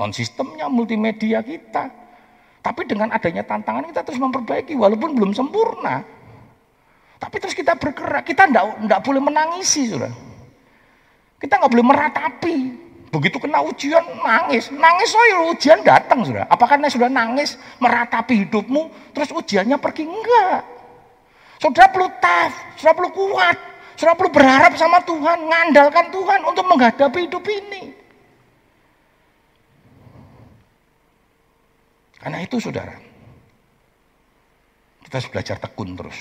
[0.00, 1.92] sound systemnya, multimedia kita.
[2.64, 6.00] Tapi dengan adanya tantangan kita terus memperbaiki walaupun belum sempurna.
[7.20, 10.08] Tapi terus kita bergerak, kita enggak, enggak boleh menangisi sudah.
[11.36, 12.56] Kita nggak boleh meratapi.
[13.10, 16.48] Begitu kena ujian nangis, nangis oh ya ujian datang sudah.
[16.48, 20.62] Apakah karena sudah nangis meratapi hidupmu, terus ujiannya pergi enggak?
[21.60, 23.56] Saudara perlu tough, saudara perlu kuat,
[24.00, 27.99] saudara perlu berharap sama Tuhan, ngandalkan Tuhan untuk menghadapi hidup ini.
[32.20, 32.92] Karena itu saudara,
[35.00, 36.18] kita harus belajar tekun terus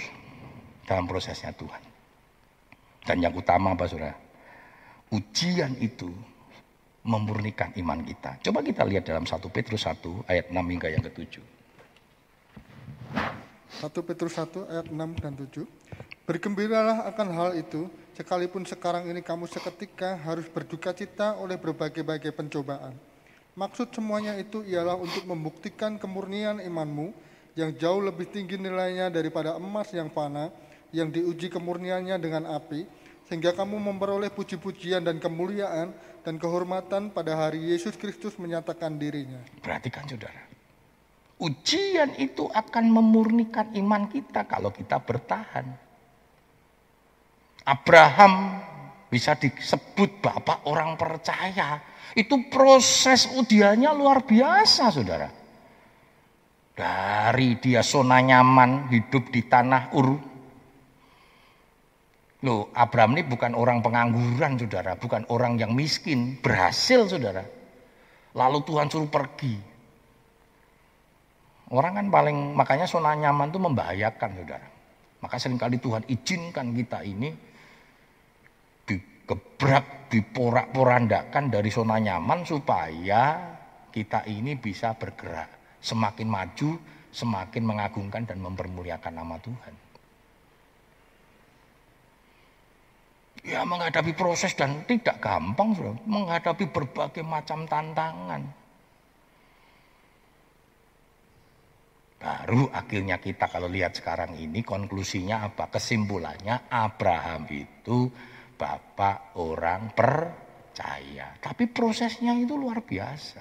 [0.88, 1.84] dalam prosesnya Tuhan.
[3.04, 4.16] Dan yang utama apa saudara?
[5.12, 6.08] Ujian itu
[7.04, 8.40] memurnikan iman kita.
[8.48, 11.44] Coba kita lihat dalam 1 Petrus 1 ayat 6 hingga yang ke-7.
[13.84, 15.68] 1 Petrus 1 ayat 6 dan 7.
[16.24, 23.09] Bergembiralah akan hal itu, sekalipun sekarang ini kamu seketika harus berduka cita oleh berbagai-bagai pencobaan
[23.60, 27.12] Maksud semuanya itu ialah untuk membuktikan kemurnian imanmu
[27.60, 30.48] yang jauh lebih tinggi nilainya daripada emas yang fana
[30.96, 32.88] yang diuji kemurniannya dengan api
[33.28, 35.92] sehingga kamu memperoleh puji-pujian dan kemuliaan
[36.24, 39.44] dan kehormatan pada hari Yesus Kristus menyatakan dirinya.
[39.60, 40.40] Perhatikan saudara.
[41.44, 45.68] Ujian itu akan memurnikan iman kita kalau kita bertahan.
[47.68, 48.64] Abraham
[49.12, 55.30] bisa disebut bapak orang percaya itu proses ujiannya luar biasa, saudara.
[56.74, 60.10] Dari dia zona nyaman hidup di tanah Ur.
[62.40, 64.96] Loh, Abraham ini bukan orang pengangguran, saudara.
[64.96, 66.40] Bukan orang yang miskin.
[66.40, 67.44] Berhasil, saudara.
[68.32, 69.60] Lalu Tuhan suruh pergi.
[71.70, 74.68] Orang kan paling, makanya zona nyaman itu membahayakan, saudara.
[75.20, 77.49] Maka sering kali Tuhan izinkan kita ini
[79.30, 83.38] digebrak, diporak-porandakan dari zona nyaman supaya
[83.94, 86.82] kita ini bisa bergerak semakin maju,
[87.14, 89.74] semakin mengagungkan dan mempermuliakan nama Tuhan.
[93.46, 95.94] Ya menghadapi proses dan tidak gampang, bro.
[96.10, 98.44] menghadapi berbagai macam tantangan.
[102.20, 105.72] Baru akhirnya kita kalau lihat sekarang ini konklusinya apa?
[105.72, 108.12] Kesimpulannya Abraham itu
[108.60, 111.40] bapak orang percaya.
[111.40, 113.40] Tapi prosesnya itu luar biasa.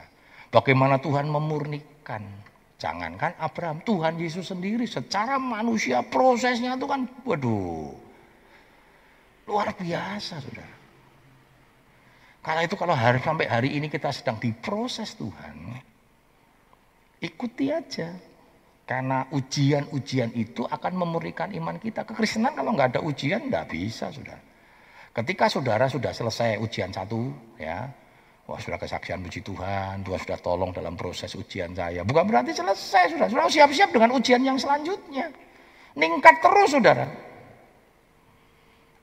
[0.54, 2.46] Bagaimana Tuhan memurnikan
[2.78, 7.90] Jangan Jangankan Abraham, Tuhan Yesus sendiri secara manusia prosesnya itu kan, waduh,
[9.50, 10.78] luar biasa saudara.
[12.38, 15.74] Karena itu kalau hari sampai hari ini kita sedang diproses Tuhan,
[17.18, 18.14] ikuti aja.
[18.88, 22.08] Karena ujian-ujian itu akan memurnikan iman kita.
[22.08, 24.47] Kekristenan kalau nggak ada ujian nggak bisa, saudara.
[25.12, 27.88] Ketika saudara sudah selesai ujian satu, ya,
[28.48, 32.00] Wah sudah kesaksian puji Tuhan, Tuhan sudah tolong dalam proses ujian saya.
[32.00, 33.28] Bukan berarti selesai, sudah.
[33.28, 35.28] Sudah siap-siap dengan ujian yang selanjutnya.
[35.92, 37.04] Ningkat terus saudara.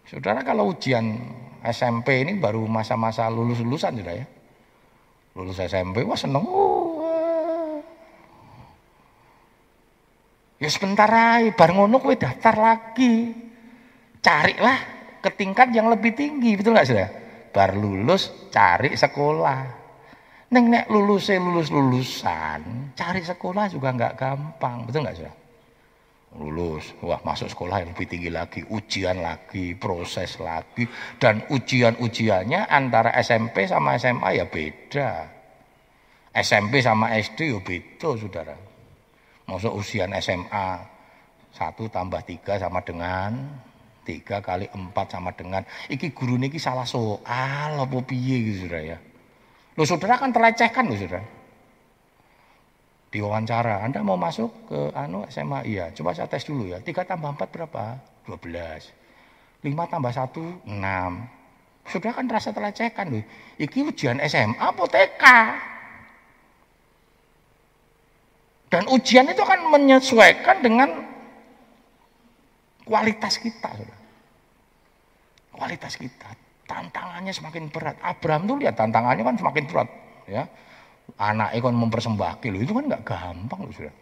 [0.10, 1.14] Saudara kalau ujian
[1.62, 4.26] SMP ini baru masa-masa lulus-lulusan sudah ya.
[5.38, 6.42] Lulus SMP, wah seneng.
[10.58, 13.30] Ya sebentar aja, bareng ngono daftar lagi.
[14.26, 14.95] Carilah
[15.26, 17.10] ke tingkat yang lebih tinggi, betul nggak sudah?
[17.56, 19.88] bar lulus cari sekolah.
[20.52, 25.34] Neng nek lulus lulus lulusan, cari sekolah juga nggak gampang, betul nggak sih?
[26.36, 30.84] Lulus, wah masuk sekolah yang lebih tinggi lagi, ujian lagi, proses lagi,
[31.16, 35.32] dan ujian-ujiannya antara SMP sama SMA ya beda.
[36.36, 38.56] SMP sama SD ya beda, saudara.
[39.48, 40.84] Masuk ujian SMA
[41.56, 43.40] satu tambah tiga sama dengan
[44.06, 48.98] tiga kali empat sama dengan iki guru niki salah soal apa piye gitu saudara ya.
[49.76, 51.26] Lo saudara kan terlecehkan lo saudara.
[53.10, 55.64] Di wawancara, Anda mau masuk ke anu SMA?
[55.64, 56.84] Iya, coba saya tes dulu ya.
[56.84, 57.96] Tiga tambah empat berapa?
[58.28, 58.92] Dua belas.
[59.64, 61.24] Lima tambah satu, enam.
[61.88, 63.24] Saudara kan terasa terlecehkan loh.
[63.56, 65.24] Iki ujian SMA apa TK?
[68.68, 70.90] Dan ujian itu akan menyesuaikan dengan
[72.86, 73.70] kualitas kita.
[75.52, 76.30] Kualitas kita.
[76.66, 77.98] Tantangannya semakin berat.
[78.02, 79.90] Abraham tuh lihat tantangannya kan semakin berat.
[80.26, 80.44] ya
[81.22, 82.62] Anaknya kan mempersembahkan loh.
[82.62, 83.96] Itu kan nggak gampang loh sudah.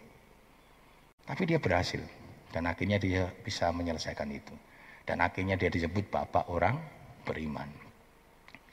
[1.24, 2.00] Tapi dia berhasil.
[2.48, 4.54] Dan akhirnya dia bisa menyelesaikan itu.
[5.04, 6.80] Dan akhirnya dia disebut bapak orang
[7.26, 7.68] beriman.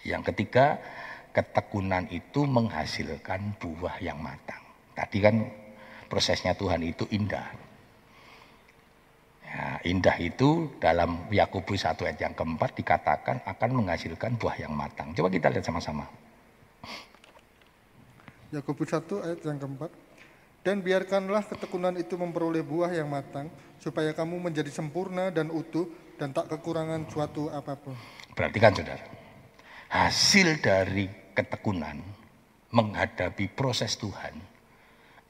[0.08, 0.80] Yang ketiga,
[1.36, 4.60] ketekunan itu menghasilkan buah yang matang.
[4.96, 5.36] Tadi kan
[6.08, 7.71] prosesnya Tuhan itu indah.
[9.82, 15.14] Indah itu dalam Yakobus 1 ayat yang keempat dikatakan akan menghasilkan buah yang matang.
[15.18, 16.06] Coba kita lihat sama-sama.
[18.54, 19.92] Yakobus 1 ayat yang keempat.
[20.62, 23.50] Dan biarkanlah ketekunan itu memperoleh buah yang matang,
[23.82, 25.90] supaya kamu menjadi sempurna dan utuh
[26.22, 27.98] dan tak kekurangan suatu apa pun.
[28.38, 29.02] Berarti kan saudara,
[29.90, 31.98] hasil dari ketekunan
[32.70, 34.38] menghadapi proses Tuhan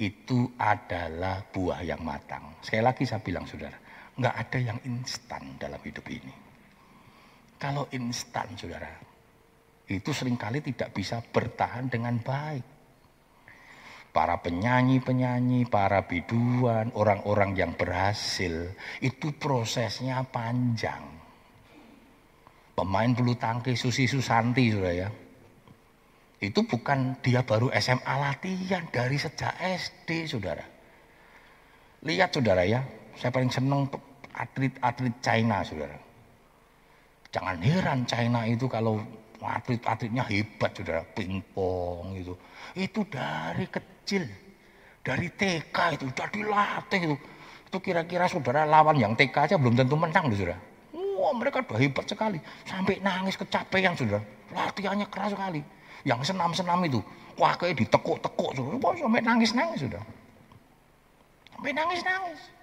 [0.04, 2.60] itu adalah buah yang matang.
[2.60, 3.80] Sekali lagi saya bilang saudara,
[4.22, 6.34] nggak ada yang instan dalam hidup ini.
[7.58, 8.90] Kalau instan, saudara,
[9.90, 12.66] itu sering kali tidak bisa bertahan dengan baik.
[14.12, 21.06] Para penyanyi-penyanyi, para biduan, orang-orang yang berhasil, itu prosesnya panjang.
[22.76, 25.10] Pemain bulu tangkis Susi Susanti, saudara ya.
[26.42, 30.66] Itu bukan dia baru SMA latihan dari sejak SD, saudara.
[32.02, 32.82] Lihat saudara ya,
[33.14, 33.86] saya paling senang
[34.36, 35.98] atlet-atlet China, saudara.
[37.32, 39.00] Jangan heran China itu kalau
[39.40, 41.02] atlet-atletnya hebat, saudara.
[41.16, 42.34] Pingpong itu.
[42.76, 44.28] Itu dari kecil.
[45.02, 47.16] Dari TK itu, sudah dilatih itu.
[47.72, 50.60] Itu kira-kira saudara lawan yang TK aja belum tentu menang, saudara.
[50.92, 52.38] Wah mereka udah hebat sekali.
[52.66, 54.22] Sampai nangis kecapean, saudara.
[54.54, 55.62] Latihannya keras sekali.
[56.06, 57.00] Yang senam-senam itu.
[57.40, 58.76] Wah kayak ditekuk-tekuk, saudara.
[58.78, 60.04] Wah, sampai nangis-nangis, sudah.
[61.56, 62.61] Sampai nangis-nangis.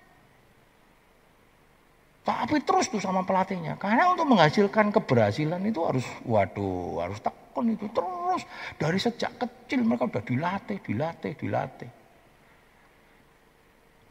[2.28, 3.80] Tapi terus tuh sama pelatihnya.
[3.80, 8.44] Karena untuk menghasilkan keberhasilan itu harus, waduh, harus tekun itu terus.
[8.76, 11.88] Dari sejak kecil mereka udah dilatih, dilatih, dilatih.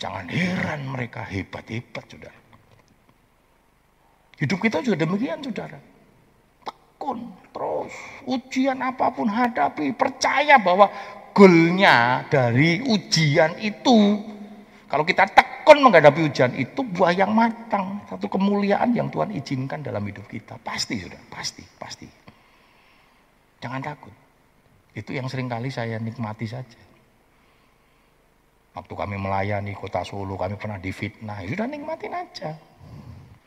[0.01, 2.41] Jangan heran mereka hebat-hebat, saudara.
[4.41, 5.77] Hidup kita juga demikian, saudara.
[6.65, 7.21] Tekun,
[7.53, 7.93] terus
[8.25, 10.89] ujian apa pun hadapi, percaya bahwa
[11.37, 14.25] goalnya dari ujian itu,
[14.87, 19.99] kalau kita tekun menghadapi ujian itu, buah yang matang, satu kemuliaan yang Tuhan izinkan dalam
[20.07, 20.55] hidup kita.
[20.63, 22.07] Pasti, sudah, pasti, pasti.
[23.59, 24.15] Jangan takut.
[24.95, 26.81] Itu yang sering kali saya nikmati saja.
[28.79, 32.55] Waktu kami melayani kota Solo, kami pernah difitnah, ya sudah nikmatin aja.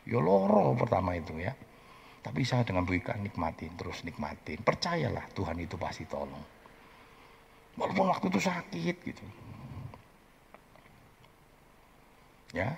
[0.05, 1.55] Ya loro pertama itu ya.
[2.21, 4.61] Tapi saya dengan buika nikmatin, terus nikmatin.
[4.61, 6.45] Percayalah Tuhan itu pasti tolong.
[7.81, 9.23] Walaupun waktu itu sakit gitu.
[12.51, 12.75] Ya.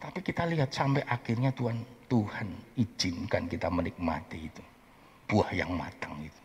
[0.00, 4.62] Tapi kita lihat sampai akhirnya Tuhan Tuhan izinkan kita menikmati itu.
[5.24, 6.42] Buah yang matang itu.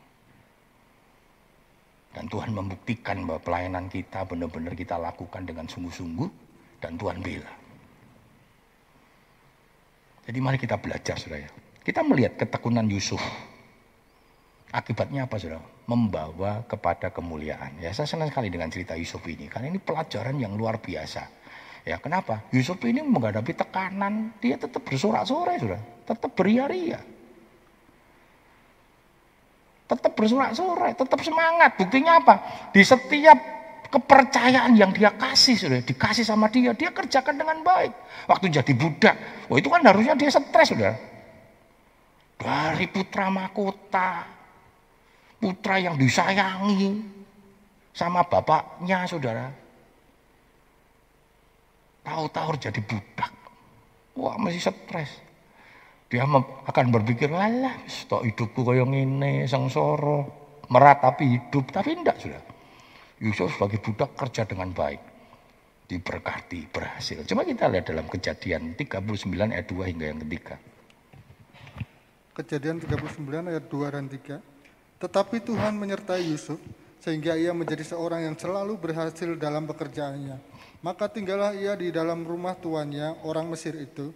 [2.15, 6.29] Dan Tuhan membuktikan bahwa pelayanan kita benar-benar kita lakukan dengan sungguh-sungguh
[6.81, 7.53] dan Tuhan bela.
[10.25, 11.49] Jadi mari kita belajar saudara.
[11.85, 13.21] Kita melihat ketekunan Yusuf.
[14.69, 15.61] Akibatnya apa saudara?
[15.89, 17.81] Membawa kepada kemuliaan.
[17.81, 19.49] Ya saya senang sekali dengan cerita Yusuf ini.
[19.49, 21.38] Karena ini pelajaran yang luar biasa.
[21.87, 22.43] Ya kenapa?
[22.51, 24.35] Yusuf ini menghadapi tekanan.
[24.43, 25.81] Dia tetap bersorak-sorai saudara.
[26.05, 26.99] Tetap beria-ria
[29.89, 31.73] tetap bersorak-sorai, tetap semangat.
[31.73, 32.35] Buktinya apa?
[32.69, 33.37] Di setiap
[33.89, 37.89] kepercayaan yang dia kasih sudah dikasih sama dia, dia kerjakan dengan baik.
[38.29, 39.15] Waktu jadi budak,
[39.49, 40.93] oh itu kan harusnya dia stres sudah.
[42.39, 44.29] Dari putra mahkota,
[45.41, 47.01] putra yang disayangi
[47.91, 49.49] sama bapaknya saudara.
[52.03, 53.31] Tahu-tahu jadi budak.
[54.19, 55.11] Wah masih stres.
[56.09, 60.25] Dia akan berpikir lah stok hidupku kaya ngene sengsara.
[60.69, 61.69] Meratapi hidup.
[61.69, 62.41] Tapi tidak sudah
[63.21, 65.01] Yusuf sebagai budak kerja dengan baik.
[65.89, 67.25] Diberkati berhasil.
[67.25, 70.55] Coba kita lihat dalam kejadian 39 ayat 2 hingga yang ketiga.
[72.37, 74.59] Kejadian 39 ayat 2 dan 3
[74.99, 76.59] tetapi Tuhan menyertai Yusuf
[76.99, 80.35] sehingga ia menjadi seorang yang selalu berhasil dalam pekerjaannya
[80.79, 84.15] maka tinggallah ia di dalam rumah tuannya orang Mesir itu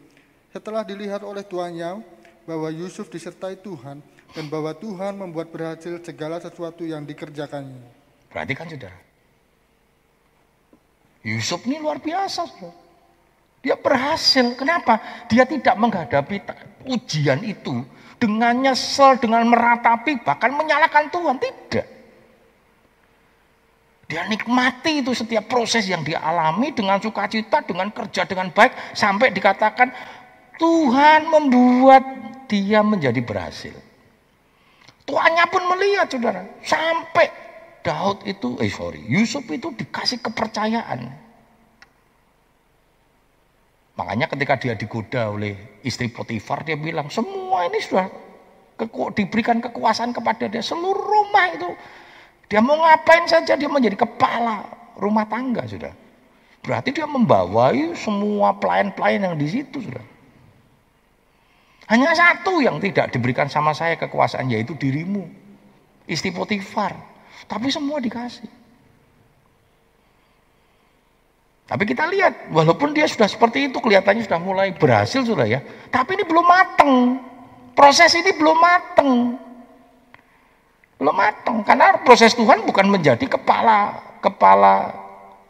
[0.53, 1.99] setelah dilihat oleh tuannya
[2.47, 3.99] bahwa Yusuf disertai Tuhan
[4.33, 7.83] dan bahwa Tuhan membuat berhasil segala sesuatu yang dikerjakannya.
[8.31, 8.99] Perhatikan saudara.
[11.23, 12.49] Yusuf ini luar biasa.
[12.49, 12.83] Saudara.
[13.63, 14.43] Dia berhasil.
[14.59, 14.99] Kenapa?
[15.31, 16.43] Dia tidak menghadapi
[16.83, 17.87] ujian itu
[18.19, 21.39] dengan nyesel, dengan meratapi, bahkan menyalahkan Tuhan.
[21.39, 21.85] Tidak.
[24.13, 29.33] Dia nikmati itu setiap proses yang dia alami dengan sukacita, dengan kerja dengan baik, sampai
[29.33, 29.89] dikatakan
[30.61, 32.05] Tuhan membuat
[32.45, 33.73] dia menjadi berhasil.
[35.09, 36.45] Tuannya pun melihat saudara.
[36.61, 37.25] Sampai
[37.81, 41.09] Daud itu, eh sorry, Yusuf itu dikasih kepercayaan.
[43.97, 48.13] Makanya ketika dia digoda oleh istri Potifar, dia bilang, semua ini sudah
[48.77, 50.61] keku, diberikan kekuasaan kepada dia.
[50.61, 51.69] Seluruh rumah itu.
[52.53, 54.61] Dia mau ngapain saja, dia menjadi kepala
[54.93, 55.89] rumah tangga, sudah.
[56.61, 60.05] Berarti dia membawai semua pelayan-pelayan yang di situ, sudah.
[61.89, 65.25] Hanya satu yang tidak diberikan sama saya kekuasaan yaitu dirimu.
[66.05, 66.93] Istri Potifar.
[67.49, 68.45] Tapi semua dikasih.
[71.65, 75.57] Tapi kita lihat, walaupun dia sudah seperti itu, kelihatannya sudah mulai berhasil sudah ya.
[75.89, 77.17] Tapi ini belum mateng.
[77.73, 79.41] Proses ini belum mateng.
[81.03, 81.59] Belum mateng.
[81.67, 84.95] Karena proses Tuhan bukan menjadi kepala kepala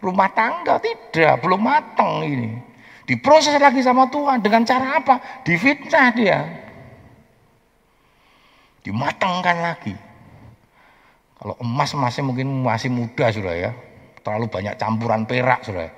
[0.01, 0.81] rumah tangga.
[0.81, 2.57] Tidak, belum mateng ini.
[3.05, 5.45] Diproses lagi sama Tuhan dengan cara apa?
[5.45, 6.41] Difitnah dia.
[8.81, 9.93] Dimatangkan lagi.
[11.37, 13.71] Kalau emas masih mungkin masih muda sudah ya.
[14.25, 15.93] Terlalu banyak campuran perak sudah.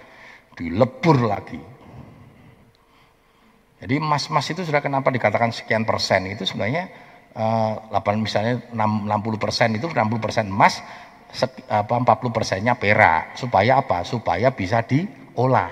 [0.60, 1.64] Dilebur lagi.
[3.80, 6.92] Jadi emas-emas itu sudah kenapa dikatakan sekian persen itu sebenarnya
[7.36, 10.80] 8 misalnya 60 persen itu 60 persen emas
[11.68, 15.68] apa 40 persennya perak supaya apa supaya bisa diolah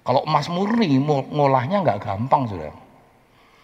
[0.00, 2.72] kalau emas murni ngolahnya nggak gampang sudah.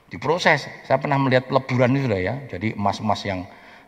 [0.07, 0.69] Diproses.
[0.87, 2.35] Saya pernah melihat peleburan ini sudah ya.
[2.47, 3.43] Jadi emas-emas yang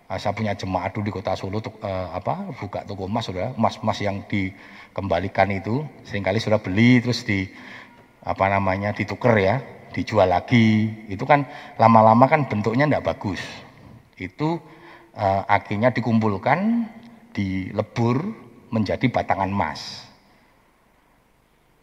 [0.08, 3.98] uh, saya punya jemaat dulu di kota Solo uh, apa buka toko emas sudah emas-emas
[4.02, 7.46] yang dikembalikan itu sering kali sudah beli terus di
[8.26, 9.62] apa namanya ditukar ya
[9.94, 10.90] dijual lagi.
[11.08, 13.42] Itu kan lama-lama kan bentuknya tidak bagus.
[14.18, 14.58] Itu
[15.14, 16.88] uh, akhirnya dikumpulkan
[17.32, 18.22] dilebur
[18.72, 20.06] menjadi batangan emas.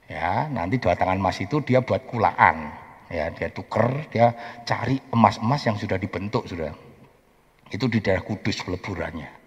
[0.06, 2.72] Ya nanti dua tangan emas itu dia buat kulaan.
[3.10, 4.34] Ya dia tuker dia
[4.66, 6.74] cari emas-emas yang sudah dibentuk sudah.
[7.70, 9.46] Itu di daerah Kudus peleburannya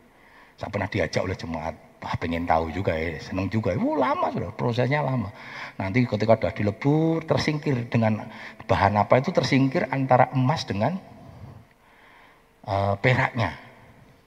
[0.59, 3.75] saya pernah diajak oleh jemaat Wah pengen tahu juga ya, seneng juga.
[3.75, 5.35] Oh, lama sudah, prosesnya lama.
[5.83, 8.31] Nanti ketika sudah dilebur, tersingkir dengan
[8.71, 10.95] bahan apa itu tersingkir antara emas dengan
[12.71, 13.59] uh, peraknya.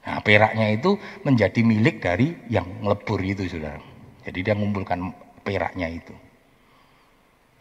[0.04, 3.80] Nah, peraknya itu menjadi milik dari yang lebur itu, saudara.
[4.28, 6.12] Jadi dia mengumpulkan peraknya itu.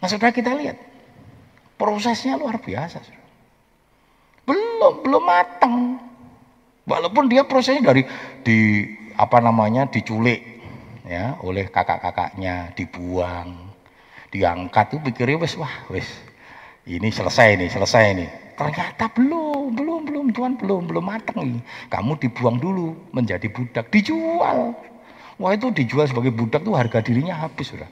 [0.02, 0.74] Nah, saudara kita lihat,
[1.78, 3.28] prosesnya luar biasa, saudara.
[4.42, 6.02] Belum, belum matang.
[6.82, 8.02] Walaupun dia prosesnya dari
[8.42, 8.58] di
[9.20, 10.40] apa namanya diculik
[11.04, 13.68] ya oleh kakak-kakaknya, dibuang,
[14.32, 16.08] diangkat tuh pikirnya wes wah wes
[16.88, 18.30] ini selesai nih, selesai nih.
[18.56, 21.62] Ternyata belum, belum, belum, Tuhan belum, belum matang nih.
[21.92, 24.72] Kamu dibuang dulu menjadi budak, dijual.
[25.40, 27.88] Wah itu dijual sebagai budak tuh harga dirinya habis sudah.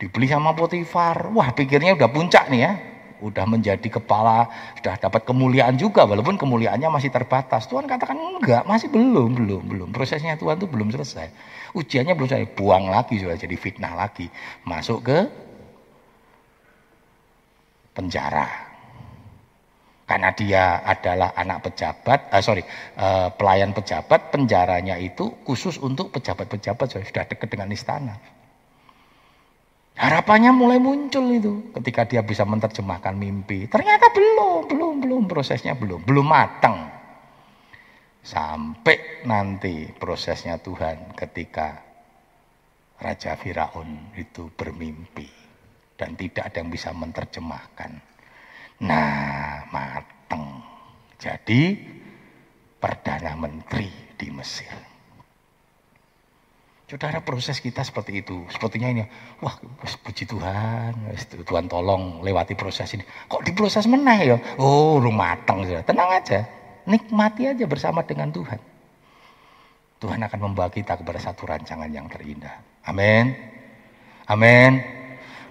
[0.00, 2.72] Dibeli sama Potifar, wah pikirnya udah puncak nih ya
[3.20, 4.46] udah menjadi kepala,
[4.78, 7.66] sudah dapat kemuliaan juga walaupun kemuliaannya masih terbatas.
[7.66, 9.88] Tuhan katakan enggak, masih belum, belum, belum.
[9.90, 11.28] Prosesnya Tuhan itu belum selesai.
[11.74, 14.30] Ujiannya belum selesai, buang lagi sudah jadi fitnah lagi.
[14.64, 15.18] Masuk ke
[17.98, 18.68] penjara.
[20.08, 22.64] Karena dia adalah anak pejabat, uh, sorry,
[22.96, 28.37] uh, pelayan pejabat, penjaranya itu khusus untuk pejabat-pejabat sudah dekat dengan istana.
[29.98, 33.66] Harapannya mulai muncul itu ketika dia bisa menerjemahkan mimpi.
[33.66, 36.86] Ternyata belum, belum, belum prosesnya belum, belum matang.
[38.22, 41.82] Sampai nanti prosesnya Tuhan ketika
[43.02, 45.26] Raja Firaun itu bermimpi
[45.98, 47.92] dan tidak ada yang bisa menerjemahkan.
[48.86, 50.62] Nah, matang.
[51.18, 51.74] Jadi
[52.78, 54.97] perdana menteri di Mesir.
[56.88, 58.48] Saudara proses kita seperti itu.
[58.48, 59.04] Sepertinya ini,
[59.44, 59.52] wah
[60.08, 60.96] puji Tuhan,
[61.44, 63.04] Tuhan tolong lewati proses ini.
[63.28, 64.36] Kok diproses meneh ya?
[64.56, 65.84] Oh, rumah matang saudara.
[65.84, 66.48] Tenang aja,
[66.88, 68.56] nikmati aja bersama dengan Tuhan.
[70.00, 72.56] Tuhan akan membawa kita kepada satu rancangan yang terindah.
[72.88, 73.36] Amin.
[74.24, 74.80] Amin.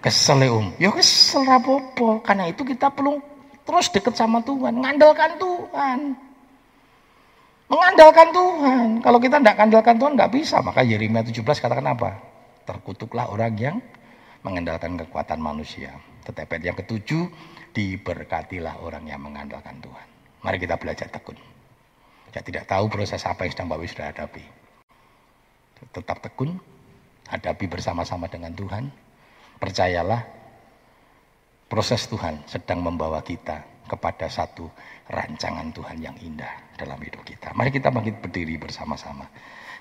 [0.02, 0.74] Kesel ya um.
[0.82, 2.18] Ya kesel rapopo.
[2.26, 3.22] Karena itu kita perlu
[3.62, 4.82] terus dekat sama Tuhan.
[4.82, 6.00] Ngandalkan Tuhan.
[7.68, 8.88] Mengandalkan Tuhan.
[9.04, 10.64] Kalau kita tidak mengandalkan Tuhan nggak bisa.
[10.64, 12.16] Maka Yeremia 17 katakan apa?
[12.64, 13.78] Terkutuklah orang yang
[14.48, 15.92] mengandalkan kekuatan manusia.
[16.24, 17.28] Tetapi yang ketujuh,
[17.76, 20.08] diberkatilah orang yang mengandalkan Tuhan.
[20.48, 21.36] Mari kita belajar tekun.
[22.32, 24.44] Saya tidak tahu proses apa yang sedang Bapak sudah hadapi.
[25.92, 26.56] Tetap tekun,
[27.28, 28.88] hadapi bersama-sama dengan Tuhan.
[29.60, 30.22] Percayalah,
[31.68, 33.60] proses Tuhan sedang membawa kita
[33.90, 34.70] kepada satu
[35.10, 37.52] rancangan Tuhan yang indah dalam hidup kita.
[37.58, 39.26] Mari kita bangkit berdiri bersama-sama.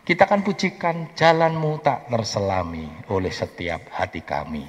[0.06, 4.64] Kita akan pujikan jalanmu tak terselami oleh setiap hati kami.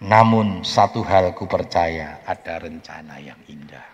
[0.00, 3.84] Namun satu hal ku percaya ada rencana yang indah.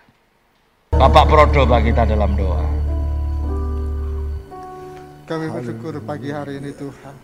[0.95, 2.63] Bapak Prodo bagi kita dalam doa.
[5.27, 7.15] Kami bersyukur pagi hari ini Tuhan.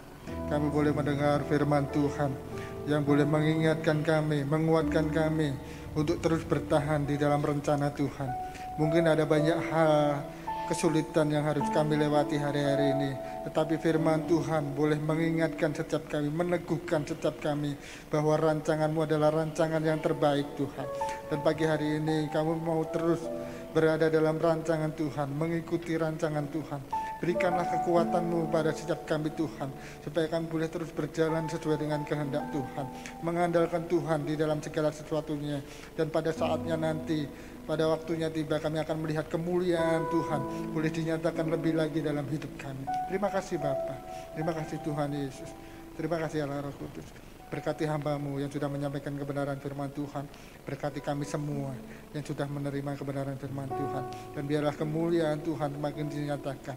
[0.52, 2.36] Kami boleh mendengar firman Tuhan
[2.84, 5.56] yang boleh mengingatkan kami, menguatkan kami
[5.96, 8.28] untuk terus bertahan di dalam rencana Tuhan.
[8.76, 10.20] Mungkin ada banyak hal
[10.68, 13.12] kesulitan yang harus kami lewati hari-hari ini.
[13.44, 17.76] Tetapi firman Tuhan boleh mengingatkan setiap kami, meneguhkan setiap kami
[18.08, 20.88] bahwa rancanganmu adalah rancangan yang terbaik Tuhan.
[21.28, 23.20] Dan pagi hari ini kamu mau terus
[23.74, 26.82] berada dalam rancangan Tuhan, mengikuti rancangan Tuhan.
[27.18, 29.72] Berikanlah kekuatanmu pada setiap kami Tuhan,
[30.06, 32.86] supaya kami boleh terus berjalan sesuai dengan kehendak Tuhan.
[33.26, 35.64] Mengandalkan Tuhan di dalam segala sesuatunya.
[35.98, 37.26] Dan pada saatnya nanti,
[37.64, 40.42] pada waktunya tiba kami akan melihat kemuliaan Tuhan
[40.76, 42.84] boleh dinyatakan lebih lagi dalam hidup kami.
[43.08, 44.00] Terima kasih Bapak.
[44.36, 45.50] Terima kasih Tuhan Yesus.
[45.96, 47.08] Terima kasih Allah Roh Kudus.
[47.54, 50.26] Berkati hambamu yang sudah menyampaikan kebenaran firman Tuhan.
[50.66, 51.78] Berkati kami semua
[52.10, 54.04] yang sudah menerima kebenaran firman Tuhan.
[54.34, 56.74] Dan biarlah kemuliaan Tuhan makin dinyatakan.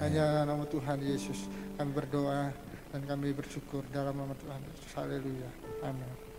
[0.00, 1.44] Hanya nama Tuhan Yesus
[1.76, 2.48] kami berdoa
[2.88, 4.90] dan kami bersyukur dalam nama Tuhan Yesus.
[4.96, 5.50] Haleluya.
[5.84, 6.23] Amin.